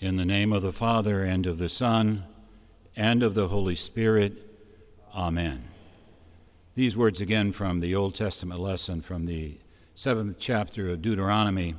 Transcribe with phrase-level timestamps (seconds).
[0.00, 2.24] In the name of the Father, and of the Son,
[2.96, 4.32] and of the Holy Spirit.
[5.14, 5.64] Amen.
[6.74, 9.58] These words again from the Old Testament lesson from the
[9.94, 11.74] seventh chapter of Deuteronomy.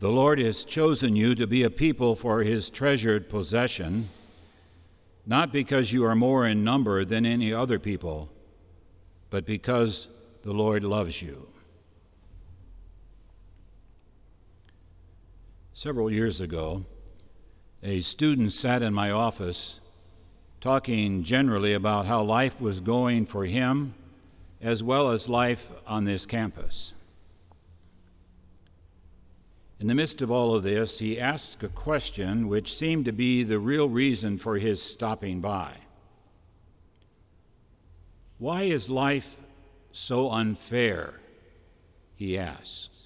[0.00, 4.10] The Lord has chosen you to be a people for his treasured possession,
[5.24, 8.28] not because you are more in number than any other people,
[9.30, 10.10] but because
[10.42, 11.48] the Lord loves you.
[15.72, 16.84] Several years ago,
[17.82, 19.80] a student sat in my office
[20.60, 23.94] talking generally about how life was going for him
[24.60, 26.92] as well as life on this campus.
[29.78, 33.42] In the midst of all of this, he asked a question which seemed to be
[33.42, 35.72] the real reason for his stopping by.
[38.36, 39.36] Why is life
[39.92, 41.14] so unfair?
[42.16, 42.99] He asked.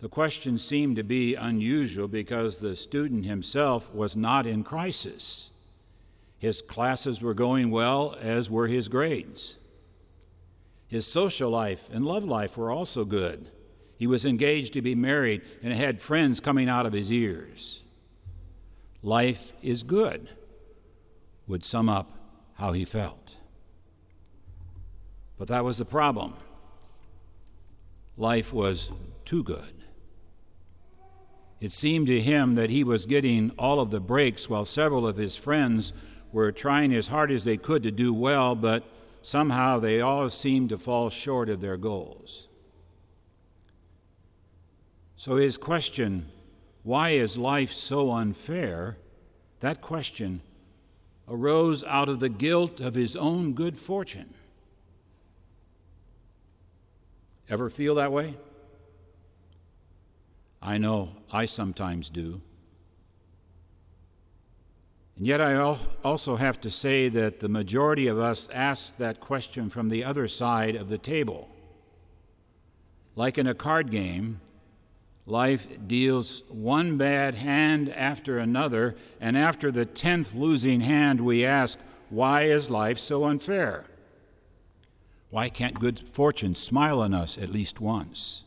[0.00, 5.50] The question seemed to be unusual because the student himself was not in crisis.
[6.38, 9.58] His classes were going well, as were his grades.
[10.88, 13.50] His social life and love life were also good.
[13.98, 17.84] He was engaged to be married and had friends coming out of his ears.
[19.02, 20.30] Life is good,
[21.46, 22.10] would sum up
[22.54, 23.36] how he felt.
[25.36, 26.34] But that was the problem.
[28.16, 28.92] Life was
[29.26, 29.79] too good.
[31.60, 35.18] It seemed to him that he was getting all of the breaks while several of
[35.18, 35.92] his friends
[36.32, 38.84] were trying as hard as they could to do well, but
[39.20, 42.48] somehow they all seemed to fall short of their goals.
[45.16, 46.28] So his question,
[46.82, 48.96] why is life so unfair?
[49.60, 50.40] That question
[51.28, 54.32] arose out of the guilt of his own good fortune.
[57.50, 58.36] Ever feel that way?
[60.62, 62.42] I know I sometimes do.
[65.16, 65.54] And yet, I
[66.02, 70.26] also have to say that the majority of us ask that question from the other
[70.26, 71.48] side of the table.
[73.16, 74.40] Like in a card game,
[75.26, 81.78] life deals one bad hand after another, and after the tenth losing hand, we ask,
[82.08, 83.84] Why is life so unfair?
[85.28, 88.44] Why can't good fortune smile on us at least once?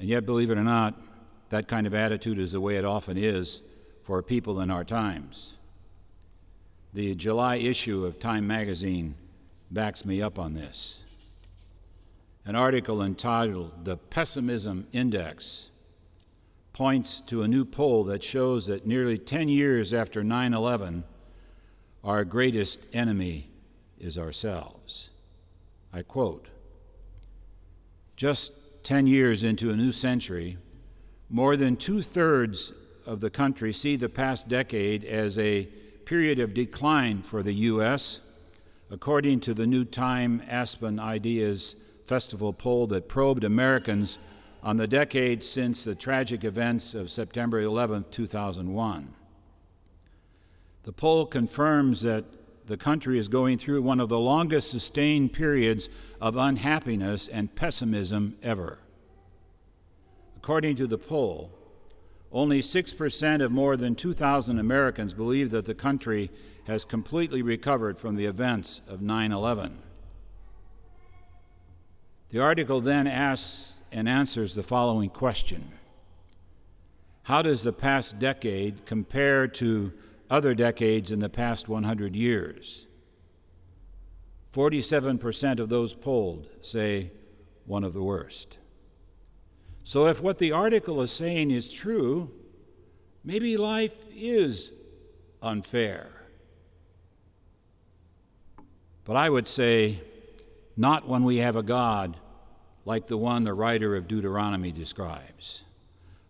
[0.00, 0.98] And yet, believe it or not,
[1.50, 3.62] that kind of attitude is the way it often is
[4.02, 5.56] for people in our times.
[6.94, 9.14] The July issue of Time magazine
[9.70, 11.00] backs me up on this.
[12.46, 15.70] An article entitled The Pessimism Index
[16.72, 21.04] points to a new poll that shows that nearly 10 years after 9 11,
[22.02, 23.50] our greatest enemy
[23.98, 25.10] is ourselves.
[25.92, 26.48] I quote
[28.16, 30.56] Just 10 years into a new century,
[31.28, 32.72] more than two thirds
[33.06, 35.64] of the country see the past decade as a
[36.04, 38.20] period of decline for the U.S.,
[38.90, 44.18] according to the new Time Aspen Ideas Festival poll that probed Americans
[44.62, 49.14] on the decade since the tragic events of September 11, 2001.
[50.82, 52.24] The poll confirms that
[52.70, 58.36] the country is going through one of the longest sustained periods of unhappiness and pessimism
[58.44, 58.78] ever.
[60.36, 61.50] According to the poll,
[62.30, 66.30] only 6% of more than 2,000 Americans believe that the country
[66.68, 69.76] has completely recovered from the events of 9 11.
[72.28, 75.72] The article then asks and answers the following question
[77.24, 79.92] How does the past decade compare to
[80.30, 82.86] other decades in the past 100 years.
[84.52, 87.10] 47% of those polled say
[87.66, 88.58] one of the worst.
[89.82, 92.30] So, if what the article is saying is true,
[93.24, 94.72] maybe life is
[95.42, 96.08] unfair.
[99.04, 100.00] But I would say,
[100.76, 102.16] not when we have a God
[102.84, 105.64] like the one the writer of Deuteronomy describes.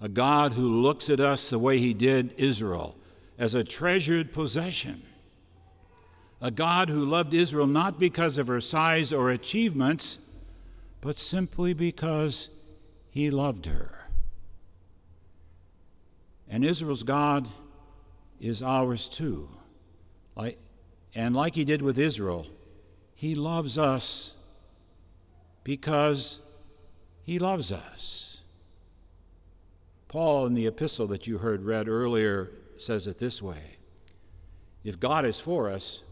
[0.00, 2.96] A God who looks at us the way he did Israel
[3.38, 5.02] as a treasured possession.
[6.40, 10.18] A God who loved Israel not because of her size or achievements,
[11.00, 12.50] but simply because
[13.10, 14.08] he loved her.
[16.48, 17.48] And Israel's God
[18.40, 19.48] is ours too.
[21.14, 22.46] And like he did with Israel,
[23.14, 24.34] he loves us
[25.64, 26.40] because
[27.24, 28.38] he loves us.
[30.06, 32.52] Paul, in the epistle that you heard read earlier,
[32.82, 33.76] says it this way
[34.84, 36.02] If God is for us,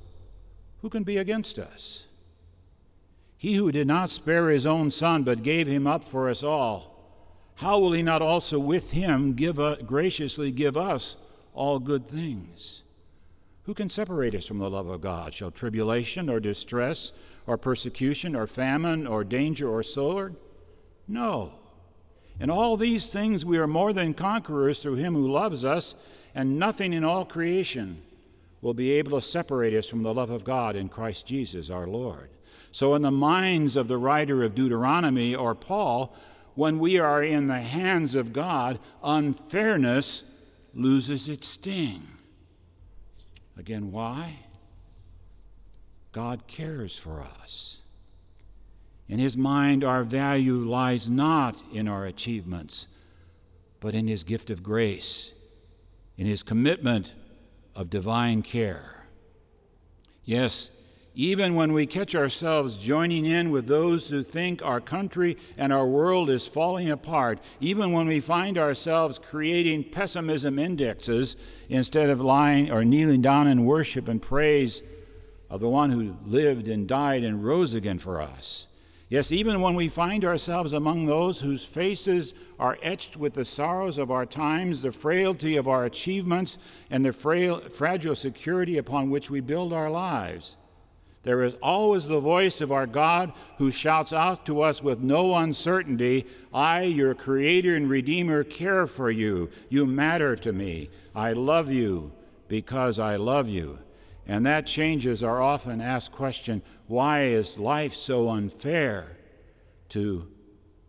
[0.83, 2.07] who can be against us?
[3.39, 6.97] He who did not spare his own son, but gave him up for us all,
[7.57, 11.17] how will he not also with him give a, graciously give us
[11.55, 12.83] all good things?
[13.65, 15.35] Who can separate us from the love of God?
[15.35, 17.13] Shall tribulation or distress
[17.47, 20.37] or persecution or famine or danger or sword?
[21.09, 21.59] No.
[22.39, 25.95] In all these things we are more than conquerors through him who loves us,
[26.35, 28.03] and nothing in all creation
[28.61, 31.87] will be able to separate us from the love of God in Christ Jesus our
[31.87, 32.31] Lord.
[32.71, 36.15] So, in the minds of the writer of Deuteronomy or Paul,
[36.55, 40.25] when we are in the hands of God, unfairness
[40.75, 42.03] loses its sting.
[43.57, 44.41] Again, why?
[46.13, 47.81] God cares for us.
[49.09, 52.89] In His mind, our value lies not in our achievements,
[53.81, 55.33] but in His gift of grace,
[56.17, 57.13] in His commitment
[57.75, 59.07] of divine care.
[60.25, 60.71] Yes,
[61.19, 65.87] even when we catch ourselves joining in with those who think our country and our
[65.87, 71.37] world is falling apart, even when we find ourselves creating pessimism indexes
[71.71, 74.83] instead of lying or kneeling down in worship and praise
[75.49, 78.67] of the one who lived and died and rose again for us.
[79.09, 83.99] Yes, even when we find ourselves among those whose faces are etched with the sorrows
[83.99, 86.59] of our times, the frailty of our achievements,
[86.91, 90.57] and the frail, fragile security upon which we build our lives.
[91.23, 95.37] There is always the voice of our God who shouts out to us with no
[95.37, 99.51] uncertainty I, your Creator and Redeemer, care for you.
[99.69, 100.89] You matter to me.
[101.15, 102.13] I love you
[102.49, 103.79] because I love you.
[104.27, 109.17] And that changes our often asked question why is life so unfair?
[109.91, 110.29] to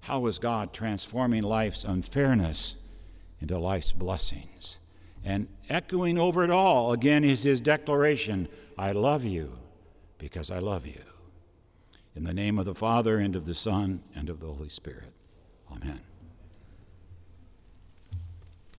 [0.02, 2.78] how is God transforming life's unfairness
[3.40, 4.80] into life's blessings?
[5.24, 8.48] And echoing over it all again is his declaration
[8.78, 9.58] I love you
[10.18, 11.02] because I love you.
[12.16, 15.14] In the name of the Father, and of the Son, and of the Holy Spirit.